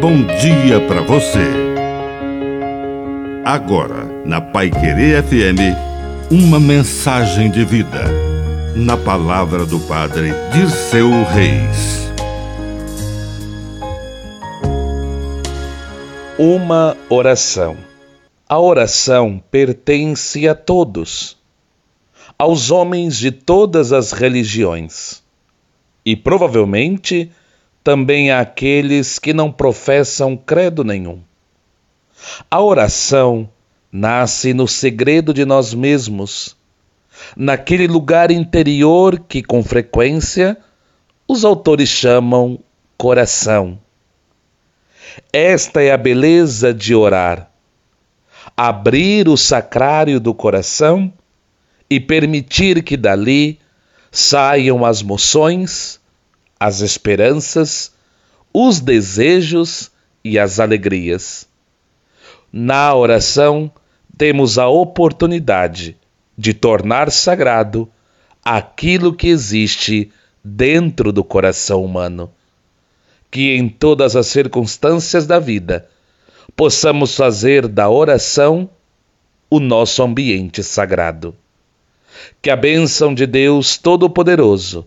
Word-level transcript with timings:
bom 0.00 0.24
dia 0.40 0.80
para 0.88 1.02
você. 1.02 1.46
Agora, 3.44 4.06
na 4.24 4.40
Pai 4.40 4.70
Querer 4.70 5.22
FM, 5.22 5.76
uma 6.30 6.58
mensagem 6.58 7.50
de 7.50 7.66
vida. 7.66 8.04
Na 8.74 8.96
palavra 8.96 9.66
do 9.66 9.78
Padre 9.80 10.32
Dirceu 10.54 11.10
Reis. 11.24 12.10
Uma 16.38 16.96
oração. 17.10 17.76
A 18.48 18.58
oração 18.58 19.42
pertence 19.50 20.48
a 20.48 20.54
todos, 20.54 21.36
aos 22.38 22.70
homens 22.70 23.18
de 23.18 23.30
todas 23.30 23.92
as 23.92 24.12
religiões, 24.12 25.22
e 26.06 26.16
provavelmente 26.16 27.30
também 27.90 28.30
àqueles 28.30 29.18
que 29.18 29.34
não 29.34 29.50
professam 29.50 30.36
credo 30.36 30.84
nenhum. 30.84 31.18
A 32.48 32.60
oração 32.60 33.50
nasce 33.90 34.54
no 34.54 34.68
segredo 34.68 35.34
de 35.34 35.44
nós 35.44 35.74
mesmos, 35.74 36.56
naquele 37.36 37.88
lugar 37.88 38.30
interior 38.30 39.18
que, 39.18 39.42
com 39.42 39.60
frequência, 39.60 40.56
os 41.26 41.44
autores 41.44 41.88
chamam 41.88 42.60
coração. 42.96 43.76
Esta 45.32 45.82
é 45.82 45.90
a 45.90 45.96
beleza 45.96 46.72
de 46.72 46.94
orar. 46.94 47.50
Abrir 48.56 49.28
o 49.28 49.36
sacrário 49.36 50.20
do 50.20 50.32
coração 50.32 51.12
e 51.90 51.98
permitir 51.98 52.84
que 52.84 52.96
dali 52.96 53.58
saiam 54.12 54.84
as 54.84 55.02
moções, 55.02 55.99
as 56.60 56.82
esperanças, 56.82 57.90
os 58.52 58.80
desejos 58.80 59.90
e 60.22 60.38
as 60.38 60.60
alegrias. 60.60 61.48
Na 62.52 62.94
oração, 62.94 63.72
temos 64.18 64.58
a 64.58 64.68
oportunidade 64.68 65.96
de 66.36 66.52
tornar 66.52 67.10
sagrado 67.10 67.88
aquilo 68.44 69.14
que 69.14 69.28
existe 69.28 70.12
dentro 70.44 71.12
do 71.12 71.24
coração 71.24 71.82
humano. 71.82 72.30
Que 73.30 73.56
em 73.56 73.66
todas 73.66 74.14
as 74.14 74.26
circunstâncias 74.26 75.26
da 75.26 75.38
vida 75.38 75.88
possamos 76.54 77.16
fazer 77.16 77.66
da 77.66 77.88
oração 77.88 78.68
o 79.48 79.58
nosso 79.58 80.02
ambiente 80.02 80.62
sagrado. 80.62 81.34
Que 82.42 82.50
a 82.50 82.56
bênção 82.56 83.14
de 83.14 83.26
Deus 83.26 83.78
Todo-Poderoso 83.78 84.86